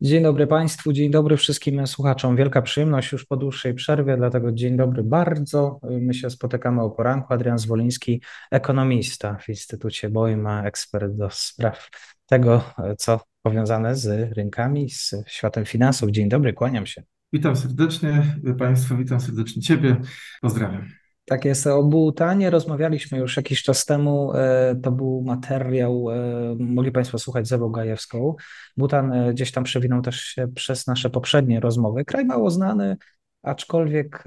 [0.00, 2.36] Dzień dobry Państwu, dzień dobry wszystkim słuchaczom.
[2.36, 5.80] Wielka przyjemność już po dłuższej przerwie, dlatego dzień dobry bardzo.
[6.00, 7.34] My się spotykamy o poranku.
[7.34, 11.90] Adrian Zwoliński, ekonomista w Instytucie Boima, ekspert do spraw
[12.26, 12.64] tego,
[12.98, 16.10] co powiązane z rynkami, z światem finansów.
[16.10, 17.02] Dzień dobry, kłaniam się.
[17.32, 19.96] Witam serdecznie Państwa, witam serdecznie Ciebie.
[20.40, 20.88] Pozdrawiam.
[21.26, 21.66] Tak jest.
[21.66, 24.32] O Butanie rozmawialiśmy już jakiś czas temu.
[24.34, 28.34] E, to był materiał, e, mogli Państwo słuchać z Ewą Gajewską.
[28.76, 32.04] Butan e, gdzieś tam przewinął też się przez nasze poprzednie rozmowy.
[32.04, 32.96] Kraj mało znany,
[33.42, 34.24] aczkolwiek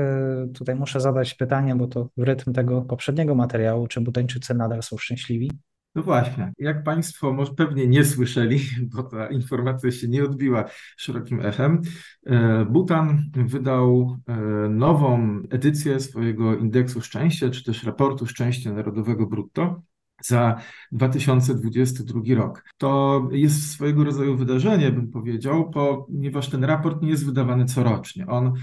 [0.54, 4.98] tutaj muszę zadać pytanie, bo to w rytm tego poprzedniego materiału, czy Butańczycy nadal są
[4.98, 5.52] szczęśliwi?
[5.96, 8.60] No właśnie, jak Państwo może pewnie nie słyszeli,
[8.96, 10.66] bo ta informacja się nie odbiła
[10.98, 11.82] szerokim echem,
[12.26, 14.36] e, Butan wydał e,
[14.70, 19.82] nową edycję swojego indeksu szczęścia, czy też raportu szczęścia narodowego brutto
[20.24, 22.64] za 2022 rok.
[22.78, 28.28] To jest swojego rodzaju wydarzenie, bym powiedział, ponieważ ten raport nie jest wydawany corocznie.
[28.28, 28.54] On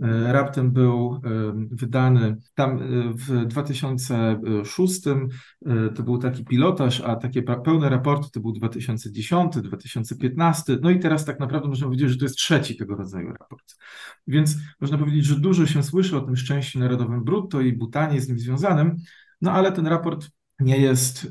[0.00, 1.28] raptem był e,
[1.70, 2.82] wydany tam e,
[3.14, 5.00] w 2006,
[5.94, 11.24] to był taki pilotaż, a takie pełne raporty to był 2010, 2015, no i teraz
[11.24, 13.76] tak naprawdę można powiedzieć, że to jest trzeci tego rodzaju raport.
[14.26, 18.28] Więc można powiedzieć, że dużo się słyszy o tym szczęściu narodowym brutto i Butanie z
[18.28, 18.96] nim związanym,
[19.40, 20.28] no ale ten raport
[20.60, 21.28] nie jest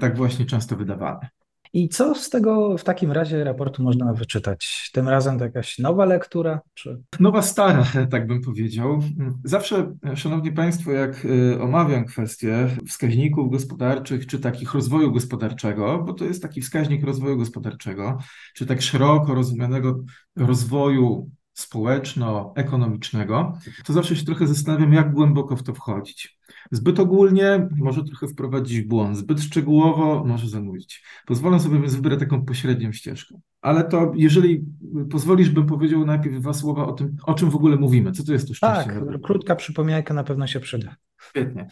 [0.00, 1.28] tak właśnie często wydawany.
[1.72, 4.90] I co z tego w takim razie raportu można wyczytać?
[4.92, 6.60] Tym razem to jakaś nowa lektura?
[6.74, 7.02] Czy...
[7.20, 9.02] Nowa, stara, tak bym powiedział.
[9.44, 16.24] Zawsze, Szanowni Państwo, jak y, omawiam kwestie wskaźników gospodarczych, czy takich rozwoju gospodarczego, bo to
[16.24, 18.18] jest taki wskaźnik rozwoju gospodarczego,
[18.54, 20.00] czy tak szeroko rozumianego
[20.36, 21.30] rozwoju
[21.60, 26.38] społeczno-ekonomicznego, to zawsze się trochę zastanawiam, jak głęboko w to wchodzić.
[26.70, 31.04] Zbyt ogólnie może trochę wprowadzić w błąd, zbyt szczegółowo może zanudzić.
[31.26, 33.40] Pozwolę sobie więc wybrać taką pośrednią ścieżkę.
[33.60, 34.64] Ale to, jeżeli
[35.10, 38.12] pozwolisz, bym powiedział najpierw dwa słowa o tym, o czym w ogóle mówimy.
[38.12, 38.84] Co to jest to szczęście?
[38.84, 40.96] Tak, krótka przypomniałka na pewno się przyda.
[41.28, 41.66] Świetnie.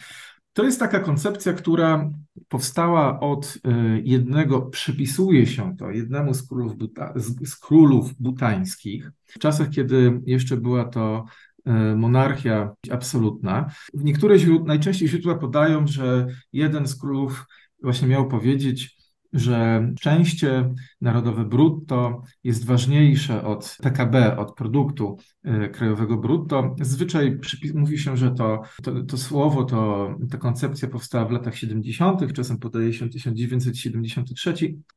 [0.53, 2.09] To jest taka koncepcja, która
[2.47, 3.59] powstała od y,
[4.03, 10.21] jednego, przypisuje się to jednemu z królów, buta, z, z królów butańskich, w czasach, kiedy
[10.25, 11.25] jeszcze była to
[11.67, 13.69] y, monarchia absolutna.
[13.93, 17.45] Niektóre źródła, najczęściej źródła podają, że jeden z królów
[17.81, 18.98] właśnie miał powiedzieć,
[19.33, 26.75] że szczęście narodowe brutto jest ważniejsze od PKB, od produktu y, krajowego brutto.
[26.81, 27.37] Zwyczaj
[27.73, 32.57] mówi się, że to, to, to, słowo, to, ta koncepcja powstała w latach 70., czasem
[32.57, 34.53] podaje się 1973.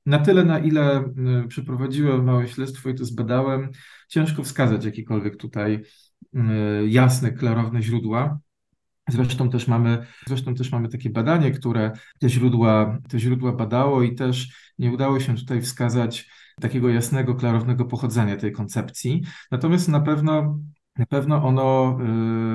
[0.07, 1.05] Na tyle, na ile
[1.45, 3.71] y, przeprowadziłem małe śledztwo i to zbadałem,
[4.09, 5.83] ciężko wskazać jakiekolwiek tutaj
[6.35, 6.39] y,
[6.89, 8.39] jasne, klarowne źródła.
[9.09, 14.15] Zresztą też mamy, zresztą też mamy takie badanie, które te źródła, te źródła badało i
[14.15, 14.49] też
[14.79, 16.31] nie udało się tutaj wskazać
[16.61, 19.23] takiego jasnego, klarownego pochodzenia tej koncepcji.
[19.51, 20.59] Natomiast na pewno
[20.99, 21.99] na pewno ono,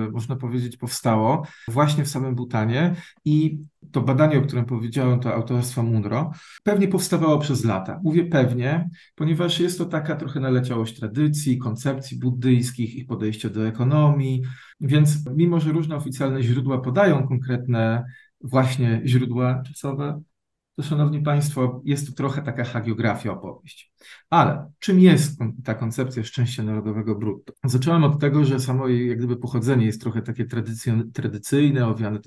[0.07, 3.59] y, można powiedzieć, powstało właśnie w samym Butanie i
[3.91, 6.31] to badanie, o którym powiedziałem, to autorstwa Munro,
[6.63, 7.99] pewnie powstawało przez lata.
[8.03, 14.43] Mówię pewnie, ponieważ jest to taka trochę naleciałość tradycji, koncepcji buddyjskich, ich podejścia do ekonomii,
[14.79, 18.03] więc mimo, że różne oficjalne źródła podają konkretne
[18.41, 20.21] właśnie źródła czasowe,
[20.77, 23.93] to szanowni Państwo, jest to trochę taka hagiografia opowieść.
[24.29, 27.53] Ale czym jest ta koncepcja szczęścia narodowego brutto?
[27.63, 30.45] Zacząłem od tego, że samo jej jak gdyby pochodzenie jest trochę takie
[31.13, 32.19] tradycyjne, owiane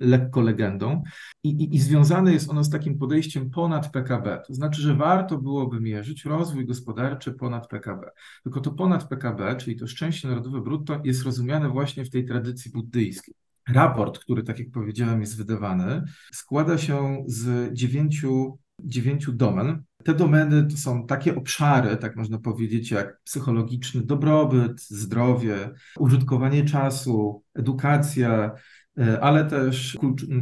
[0.00, 1.02] lekko legendą
[1.44, 4.42] i, i, i związane jest ono z takim podejściem ponad PKB.
[4.46, 8.10] To znaczy, że warto byłoby mierzyć rozwój gospodarczy ponad PKB.
[8.42, 12.70] Tylko to ponad PKB, czyli to szczęście narodowe brutto jest rozumiane właśnie w tej tradycji
[12.70, 13.41] buddyjskiej.
[13.68, 19.82] Raport, który, tak jak powiedziałem, jest wydawany, składa się z dziewięciu, dziewięciu domen.
[20.04, 27.42] Te domeny to są takie obszary, tak można powiedzieć, jak psychologiczny dobrobyt, zdrowie, użytkowanie czasu,
[27.54, 28.52] edukacja,
[28.98, 29.98] e, ale też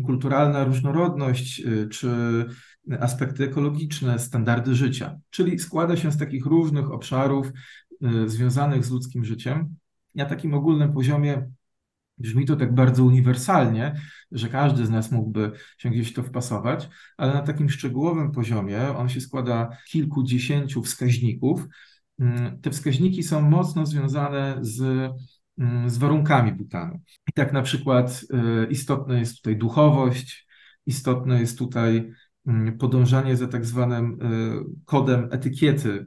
[0.06, 2.10] kulturalna różnorodność e, czy
[3.00, 5.18] aspekty ekologiczne, standardy życia.
[5.30, 7.52] Czyli składa się z takich różnych obszarów
[8.02, 9.76] e, związanych z ludzkim życiem.
[10.14, 11.50] Na takim ogólnym poziomie
[12.20, 13.94] Brzmi to tak bardzo uniwersalnie,
[14.32, 19.08] że każdy z nas mógłby się gdzieś to wpasować, ale na takim szczegółowym poziomie on
[19.08, 21.66] się składa kilkudziesięciu wskaźników.
[22.18, 25.10] Mm, te wskaźniki są mocno związane z,
[25.58, 27.00] mm, z warunkami Butanu.
[27.28, 28.24] I tak na przykład
[28.64, 30.46] y, istotna jest tutaj duchowość,
[30.86, 32.12] istotne jest tutaj
[32.46, 36.06] mm, podążanie za tak zwanym y, kodem etykiety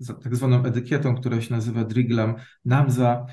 [0.00, 2.34] za tak zwaną etykietą, która się nazywa Driglam
[2.64, 3.26] Namza,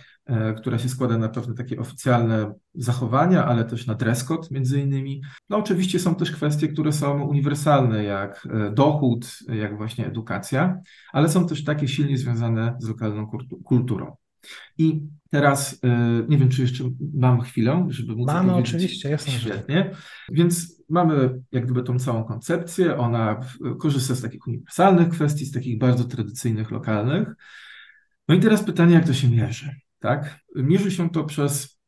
[0.58, 5.22] która się składa na pewne takie oficjalne zachowania, ale też na dress code między innymi.
[5.50, 10.80] No oczywiście są też kwestie, które są uniwersalne, jak e, dochód, jak właśnie edukacja,
[11.14, 13.28] ale są też takie silnie związane z lokalną
[13.66, 14.16] kulturą.
[14.78, 16.84] I teraz e, nie wiem, czy jeszcze
[17.14, 19.34] mam chwilę, żeby móc Mamy oczywiście, jasne.
[19.34, 19.92] Świetnie.
[20.32, 23.40] Więc mamy jak gdyby tą całą koncepcję, ona
[23.80, 27.28] korzysta z takich uniwersalnych kwestii, z takich bardzo tradycyjnych, lokalnych.
[28.28, 30.40] No i teraz pytanie, jak to się mierzy, tak?
[30.56, 31.80] Mierzy się to przez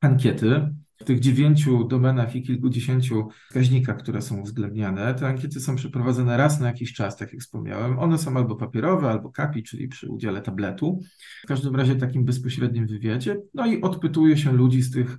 [0.00, 6.36] ankiety, w tych dziewięciu domenach i kilkudziesięciu wskaźnikach, które są uwzględniane, te ankiety są przeprowadzane
[6.36, 7.98] raz na jakiś czas, tak jak wspomniałem.
[7.98, 11.00] One są albo papierowe, albo kapi, czyli przy udziale tabletu.
[11.44, 13.40] W każdym razie takim bezpośrednim wywiadzie.
[13.54, 15.18] No i odpytuje się ludzi z tych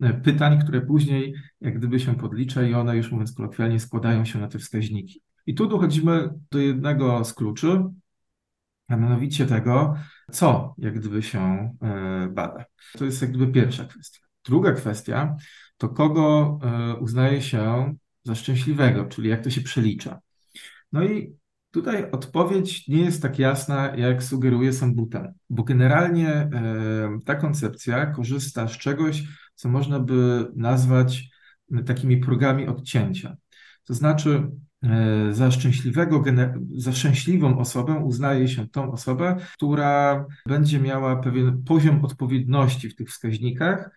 [0.00, 4.38] e, pytań, które później jak gdyby się podlicza i one już mówiąc kolokwialnie składają się
[4.38, 5.22] na te wskaźniki.
[5.46, 7.84] I tu dochodzimy do jednego z kluczy,
[8.88, 9.94] a mianowicie tego,
[10.30, 11.40] co jak gdyby się
[11.82, 12.64] e, bada.
[12.98, 14.20] To jest jak gdyby pierwsza kwestia.
[14.44, 15.36] Druga kwestia
[15.76, 17.94] to kogo e, uznaje się
[18.24, 20.20] za szczęśliwego, czyli jak to się przelicza.
[20.92, 21.36] No i
[21.70, 26.50] tutaj odpowiedź nie jest tak jasna, jak sugeruje sam Butan, bo generalnie e,
[27.24, 29.22] ta koncepcja korzysta z czegoś,
[29.54, 31.28] co można by nazwać
[31.86, 33.36] takimi progami odcięcia.
[33.84, 34.50] To znaczy,
[35.30, 36.24] za szczęśliwego,
[36.76, 43.08] za szczęśliwą osobę uznaje się tą osobę, która będzie miała pewien poziom odpowiedności w tych
[43.08, 43.90] wskaźnikach,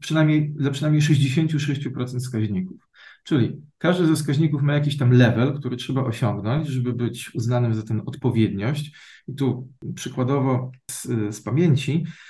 [0.00, 2.88] przynajmniej, dla przynajmniej 66% wskaźników.
[3.24, 7.82] Czyli każdy ze wskaźników ma jakiś tam level, który trzeba osiągnąć, żeby być uznanym za
[7.82, 8.96] tę odpowiedniość.
[9.28, 12.29] I tu przykładowo z, z pamięci E,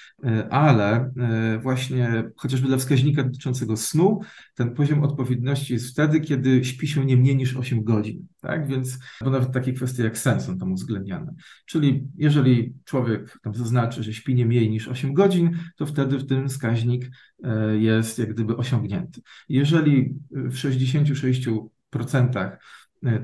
[0.51, 4.21] ale e, właśnie chociażby dla wskaźnika dotyczącego snu,
[4.55, 8.69] ten poziom odpowiedności jest wtedy, kiedy śpi się nie mniej niż 8 godzin, tak?
[8.69, 11.35] Więc, bo nawet takie kwestie jak sen są tam uwzględniane.
[11.67, 16.27] Czyli jeżeli człowiek tam zaznaczy, że śpi nie mniej niż 8 godzin, to wtedy w
[16.27, 17.11] tym wskaźnik
[17.45, 19.21] e, jest jak gdyby osiągnięty.
[19.49, 22.57] Jeżeli w 66%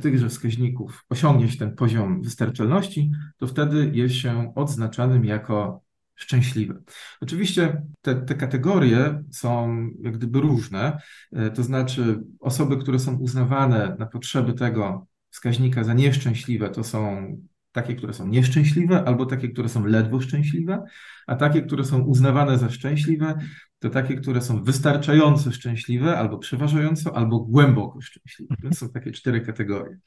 [0.01, 5.86] tychże wskaźników osiągnie się ten poziom wystarczalności, to wtedy jest się odznaczanym jako
[6.17, 6.83] szczęśliwy.
[7.21, 10.99] Oczywiście te, te kategorie są jak gdyby różne,
[11.33, 17.27] e, to znaczy osoby, które są uznawane na potrzeby tego wskaźnika za nieszczęśliwe, to są
[17.73, 20.83] takie, które są nieszczęśliwe, albo takie, które są ledwo szczęśliwe,
[21.27, 23.35] a takie, które są uznawane za szczęśliwe,
[23.79, 28.57] to takie, które są wystarczająco szczęśliwe, albo przeważająco, albo głęboko szczęśliwe.
[28.63, 29.99] To są takie cztery kategorie.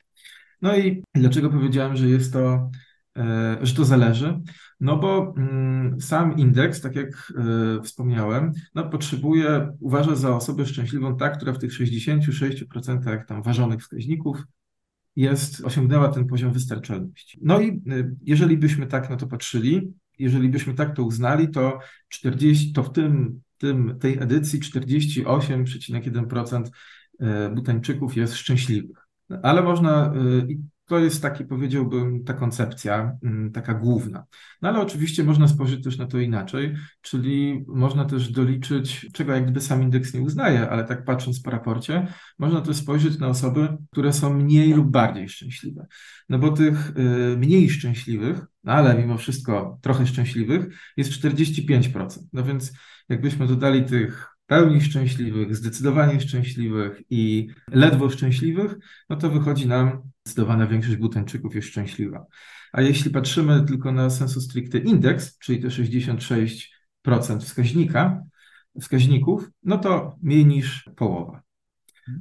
[0.62, 2.70] No i dlaczego powiedziałem, że jest to
[3.62, 4.40] że to zależy?
[4.80, 11.18] No bo mm, sam indeks, tak jak e, wspomniałem, no potrzebuje, uważa za osobę szczęśliwą
[11.18, 14.44] ta, która w tych 66% tam ważonych wskaźników
[15.16, 17.40] jest, osiągnęła ten poziom wystarczalności.
[17.42, 17.82] No i e,
[18.22, 21.80] jeżeli byśmy tak na to patrzyli, jeżeli byśmy tak to uznali, to
[22.10, 26.64] 40, to w tym, tym tej edycji 48,1%
[27.56, 29.08] Butańczyków jest szczęśliwych.
[29.44, 30.14] Ale można,
[30.90, 34.26] to jest taki, powiedziałbym, ta koncepcja, mm, taka główna.
[34.62, 39.44] No ale oczywiście można spojrzeć też na to inaczej, czyli można też doliczyć, czego jak
[39.44, 42.08] gdyby sam indeks nie uznaje, ale tak patrząc po raporcie,
[42.40, 45.88] można też spojrzeć na osoby, które są mniej lub bardziej szczęśliwe.
[46.30, 50.66] No bo tych y, mniej szczęśliwych, ale mimo wszystko trochę szczęśliwych,
[50.98, 52.20] jest 45%.
[52.34, 52.74] No więc
[53.10, 58.76] jakbyśmy dodali tych pełni szczęśliwych, zdecydowanie szczęśliwych i ledwo szczęśliwych,
[59.10, 62.26] no to wychodzi nam zdecydowana większość Butańczyków jest szczęśliwa.
[62.72, 68.24] A jeśli patrzymy tylko na sensu stricte indeks, czyli te 66% wskaźnika,
[68.82, 71.42] wskaźników, no to mniej niż połowa.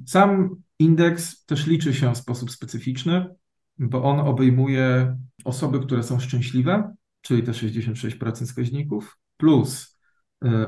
[0.07, 3.27] Sam indeks też liczy się w sposób specyficzny,
[3.79, 9.98] bo on obejmuje osoby, które są szczęśliwe, czyli te 66% wskaźników, plus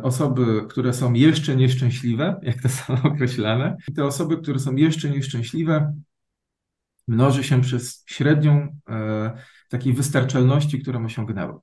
[0.03, 5.11] osoby, które są jeszcze nieszczęśliwe, jak to są określane, i te osoby, które są jeszcze
[5.11, 5.95] nieszczęśliwe,
[7.09, 9.33] mnoży się przez średnią e,
[9.69, 11.59] takiej wystarczalności, którą osiągnęły.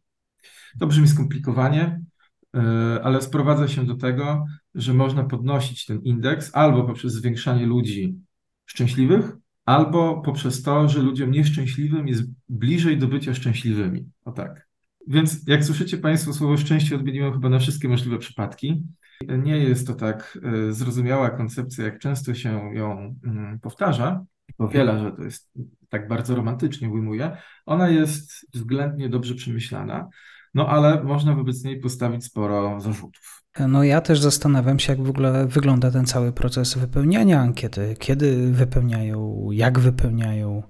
[0.79, 2.01] To brzmi skomplikowanie,
[2.55, 2.59] e,
[3.03, 4.45] ale sprowadza się do tego,
[4.75, 8.15] że można podnosić ten indeks albo poprzez zwiększanie ludzi
[8.65, 9.31] szczęśliwych,
[9.65, 14.09] albo poprzez to, że ludziom nieszczęśliwym jest bliżej do bycia szczęśliwymi.
[14.25, 14.66] O tak.
[15.07, 18.83] Więc jak słyszycie Państwo, słowo szczęście odmieniłem chyba na wszystkie możliwe przypadki.
[19.37, 24.25] Nie jest to tak zrozumiała koncepcja, jak często się ją mm, powtarza,
[24.57, 25.51] powiela, że to jest
[25.89, 27.37] tak bardzo romantycznie ujmuje.
[27.65, 30.09] Ona jest względnie dobrze przemyślana,
[30.53, 33.43] no ale można wobec niej postawić sporo zarzutów.
[33.67, 37.95] No ja też zastanawiam się, jak w ogóle wygląda ten cały proces wypełniania ankiety.
[37.99, 40.63] Kiedy wypełniają, jak wypełniają.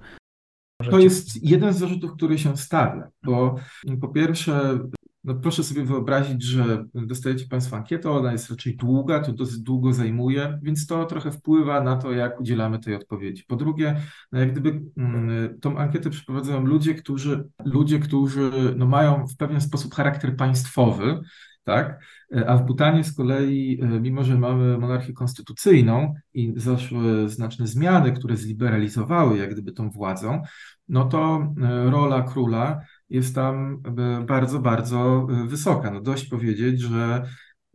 [0.91, 3.55] To jest jeden z zarzutów, który się stawia, bo
[4.01, 4.79] po pierwsze
[5.27, 9.93] no proszę sobie wyobrazić, że dostajecie Państwo ankietę, ona jest raczej długa, to dosyć długo
[9.93, 13.43] zajmuje, więc to trochę wpływa na to, jak udzielamy tej odpowiedzi.
[13.47, 19.27] Po drugie, no jak gdyby mm, tą ankietę przeprowadzają ludzie, którzy, ludzie, którzy no mają
[19.27, 21.19] w pewien sposób charakter państwowy,
[21.63, 22.03] tak?
[22.47, 28.11] A w Butanie z kolei, e, mimo że mamy monarchię konstytucyjną i zaszły znaczne zmiany,
[28.11, 30.41] które zliberalizowały jak gdyby tą władzą,
[30.89, 35.91] no to e, rola króla jest tam e, bardzo, bardzo e, wysoka.
[35.91, 37.23] No dość powiedzieć, że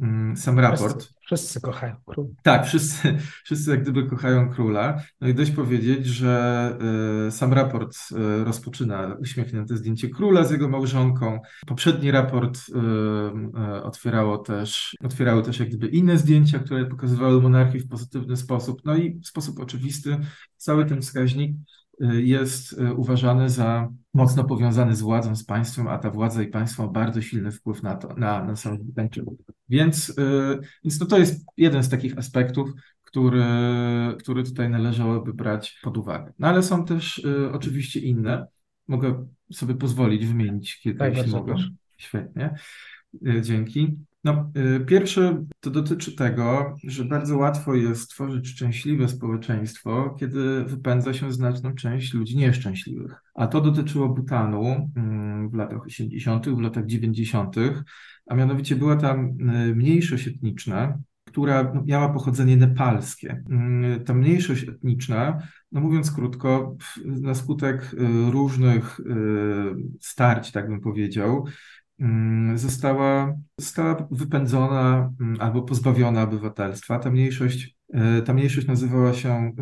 [0.00, 1.02] mm, sam raport.
[1.02, 2.28] Wszyscy, wszyscy kochają króla.
[2.42, 5.02] Tak, wszyscy, wszyscy jak gdyby kochają króla.
[5.20, 6.78] No i dość powiedzieć, że
[7.28, 7.96] y, sam raport
[8.44, 11.40] rozpoczyna uśmiechnięte zdjęcie króla z jego małżonką.
[11.66, 12.60] Poprzedni raport
[13.82, 18.80] otwierało też, otwierały też jak gdyby inne zdjęcia, które pokazywały monarchię w pozytywny sposób.
[18.84, 20.18] No i w sposób oczywisty
[20.56, 21.56] cały ten wskaźnik
[22.00, 26.92] jest uważany za mocno powiązany z władzą, z państwem, a ta władza i państwo ma
[26.92, 28.78] bardzo silny wpływ na to, na, na samą
[29.68, 32.70] Więc, yy, więc no to jest jeden z takich aspektów,
[33.02, 33.44] który,
[34.18, 36.32] który tutaj należałoby brać pod uwagę.
[36.38, 38.46] No ale są też oczywiście inne.
[38.88, 41.54] Mogę sobie pozwolić wymienić kilka, tak, jeśli mogę.
[41.96, 42.54] Świetnie.
[43.22, 43.96] Yy, dzięki.
[44.24, 51.14] No, y, pierwsze to dotyczy tego, że bardzo łatwo jest stworzyć szczęśliwe społeczeństwo, kiedy wypędza
[51.14, 53.22] się znaczną część ludzi nieszczęśliwych.
[53.34, 57.56] A to dotyczyło Butanu mm, w latach 80., w latach 90.,
[58.26, 63.42] a mianowicie była tam y, mniejszość etniczna, która no, miała pochodzenie nepalskie.
[63.50, 65.38] Mm, ta mniejszość etniczna,
[65.72, 69.00] no mówiąc krótko, na skutek y, różnych
[70.00, 71.46] starć, tak bym powiedział,
[72.54, 76.98] została, została wypędzona mm, albo pozbawiona obywatelstwa.
[76.98, 79.52] Ta mniejszość, e, ta mniejszość nazywała się, e,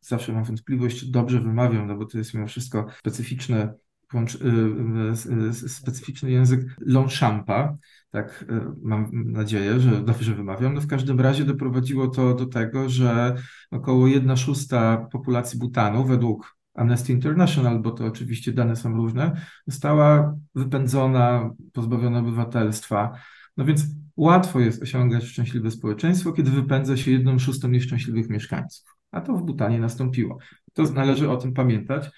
[0.00, 3.72] zawsze mam wątpliwość, dobrze wymawiam, no bo to jest mimo wszystko specyficzny,
[4.14, 7.76] e, specyficzny język Longchampa,
[8.10, 8.44] tak
[8.82, 10.74] mam nadzieję, że dobrze wymawiam.
[10.74, 13.34] No w każdym razie doprowadziło to do tego, że
[13.70, 20.36] około 1 szósta populacji Butanu według Amnesty International, bo to oczywiście dane są różne, została
[20.54, 23.18] wypędzona, pozbawiona obywatelstwa.
[23.56, 23.84] No więc
[24.16, 28.96] łatwo jest osiągać szczęśliwe społeczeństwo, kiedy wypędza się jedną szóstą nieszczęśliwych mieszkańców.
[29.10, 30.38] A to w Butanie nastąpiło.
[30.72, 32.10] To należy o tym pamiętać,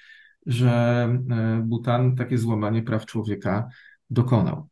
[0.46, 0.70] że
[1.30, 3.68] e, Butan takie złamanie praw człowieka
[4.10, 4.68] dokonał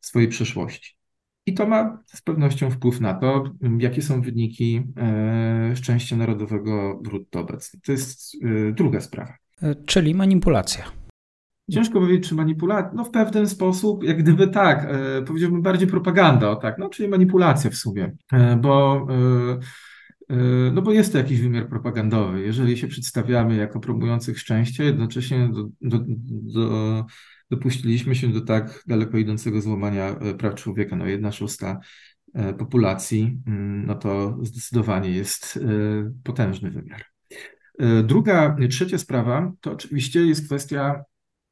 [0.00, 1.01] w swojej przeszłości.
[1.46, 3.44] I to ma z pewnością wpływ na to,
[3.78, 7.80] jakie są wyniki e, szczęścia narodowego brutto obecnie.
[7.86, 9.34] To jest e, druga sprawa.
[9.62, 10.84] E, czyli manipulacja.
[11.70, 14.88] Ciężko powiedzieć, czy manipulacja, no w pewien sposób, jak gdyby tak,
[15.26, 18.12] powiedziałbym bardziej propaganda, o tak, no czyli manipulacja w sumie,
[18.60, 19.06] bo,
[20.72, 22.40] no bo jest to jakiś wymiar propagandowy.
[22.40, 25.98] Jeżeli się przedstawiamy jako promujących szczęście, jednocześnie do, do,
[26.54, 27.04] do
[27.52, 30.96] dopuściliśmy się do tak daleko idącego złamania e, praw człowieka.
[30.96, 31.80] No jedna szósta
[32.34, 37.04] e, populacji, mm, no to zdecydowanie jest e, potężny wymiar.
[38.04, 41.04] Druga, trzecia sprawa to oczywiście jest kwestia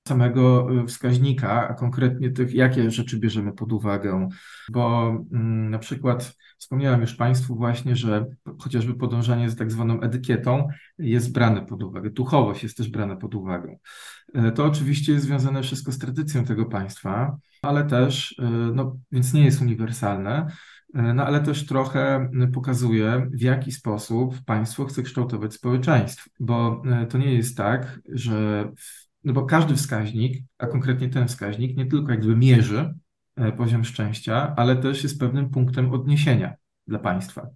[0.08, 4.28] samego wskaźnika, a konkretnie tych, jakie rzeczy bierzemy pod uwagę,
[4.70, 8.26] bo mm, na przykład wspomniałem już Państwu właśnie, że
[8.58, 13.34] chociażby podążanie za tak zwaną etykietą jest brane pod uwagę, duchowość jest też brana pod
[13.34, 13.76] uwagę.
[14.34, 19.32] E, to oczywiście jest związane wszystko z tradycją tego państwa, ale też, e, no więc
[19.32, 20.46] nie jest uniwersalne,
[20.94, 27.34] no ale też trochę pokazuje, w jaki sposób państwo chce kształtować społeczeństwo, bo to nie
[27.34, 28.68] jest tak, że
[29.24, 32.94] no bo każdy wskaźnik, a konkretnie ten wskaźnik, nie tylko jakby mierzy
[33.56, 36.54] poziom szczęścia, ale też jest pewnym punktem odniesienia
[36.86, 37.46] dla państwa.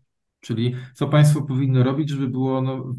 [0.40, 2.94] Czyli co państwo powinno robić, żeby było ono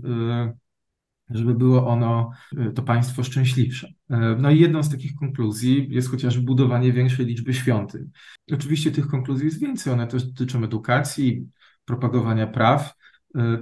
[1.29, 2.31] żeby było ono,
[2.69, 3.87] y, to państwo szczęśliwsze.
[4.09, 8.11] E, no i jedną z takich konkluzji jest chociażby budowanie większej liczby świątyń.
[8.51, 11.47] Oczywiście tych konkluzji jest więcej, one też dotyczą edukacji,
[11.85, 12.93] propagowania praw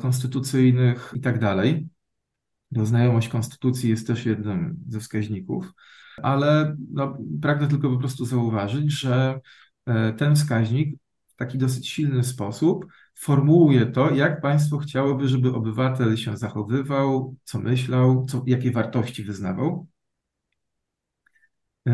[0.02, 1.88] konstytucyjnych i tak dalej.
[2.84, 5.72] Znajomość konstytucji jest też jednym ze wskaźników,
[6.24, 9.40] ale no, pragnę tylko po prostu zauważyć, że
[9.86, 16.18] e, ten wskaźnik w taki dosyć silny sposób formułuje to, jak państwo chciałoby, żeby obywatel
[16.18, 19.88] się zachowywał, co myślał, co, jakie wartości wyznawał.
[21.88, 21.94] E,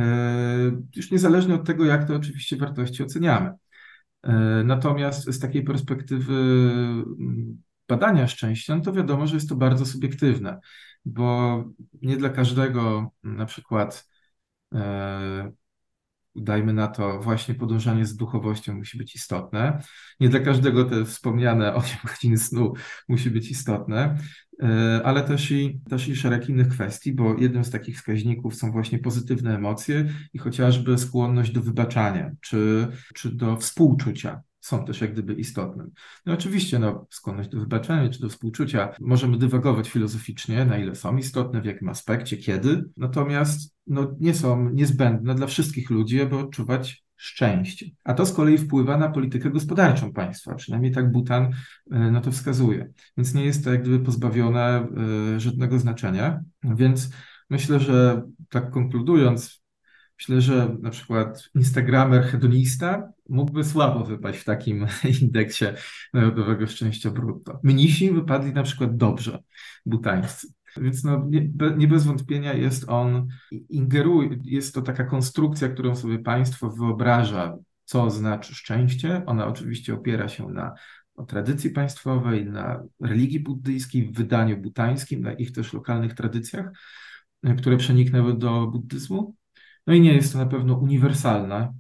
[0.96, 3.52] już niezależnie od tego, jak to oczywiście wartości oceniamy.
[4.64, 6.34] Natomiast z takiej perspektywy
[7.20, 10.60] mm, badania szczęścia, no to wiadomo, że jest to bardzo subiektywne,
[11.06, 11.64] bo
[12.02, 14.10] nie dla każdego na przykład
[16.36, 19.82] dajmy na to, właśnie podążanie z duchowością musi być istotne.
[20.20, 22.74] Nie dla każdego te wspomniane 8 godzin snu
[23.08, 24.18] musi być istotne,
[24.64, 28.72] e, ale też i, też i szereg innych kwestii, bo jednym z takich wskaźników są
[28.72, 35.14] właśnie pozytywne emocje i chociażby skłonność do wybaczania czy, czy do współczucia są też jak
[35.14, 35.88] gdyby istotne.
[36.26, 41.18] No oczywiście no, skłonność do wybaczenia czy do współczucia możemy dywagować filozoficznie, na ile są
[41.18, 47.04] istotne, w jakim aspekcie, kiedy, natomiast no, nie są niezbędne dla wszystkich ludzi, aby odczuwać
[47.16, 47.86] szczęście.
[48.04, 51.52] A to z kolei wpływa na politykę gospodarczą państwa, przynajmniej tak Butan
[51.92, 52.92] e, na to wskazuje.
[53.18, 54.88] Więc nie jest to jak gdyby pozbawione
[55.36, 56.42] e, żadnego znaczenia.
[56.64, 57.10] Więc
[57.50, 59.59] myślę, że tak konkludując,
[60.20, 64.88] Myślę, że na przykład Instagramer hedonista mógłby słabo wypaść w takim
[65.22, 65.66] indeksie
[66.14, 67.60] narodowego szczęścia brutto.
[67.64, 69.40] Mnisi wypadli na przykład dobrze,
[69.86, 70.48] butańscy.
[70.78, 73.28] Więc no, nie, nie, bez wątpienia jest on,
[73.70, 79.24] ingeruje, jest to taka konstrukcja, którą sobie państwo wyobraża, co znaczy szczęście.
[79.26, 80.74] Ona oczywiście opiera się na
[81.16, 86.72] o tradycji państwowej, na religii buddyjskiej, w wydaniu butańskim, na ich też lokalnych tradycjach,
[87.58, 89.36] które przeniknęły do buddyzmu.
[89.90, 91.74] No i nie jest to na pewno uniwersalna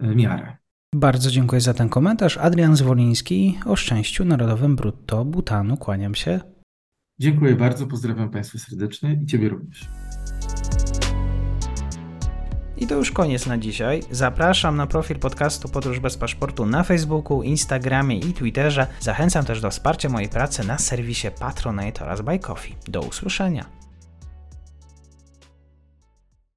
[0.00, 0.58] e, miara.
[0.94, 2.38] Bardzo dziękuję za ten komentarz.
[2.38, 5.76] Adrian Zwoliński o szczęściu narodowym brutto Butanu.
[5.76, 6.40] Kłaniam się.
[7.20, 9.88] Dziękuję bardzo, pozdrawiam Państwa serdecznie i Ciebie również.
[12.76, 14.00] I to już koniec na dzisiaj.
[14.10, 18.86] Zapraszam na profil podcastu Podróż bez paszportu na Facebooku, Instagramie i Twitterze.
[19.00, 22.74] Zachęcam też do wsparcia mojej pracy na serwisie Patronite oraz Buy Coffee.
[22.88, 23.81] Do usłyszenia.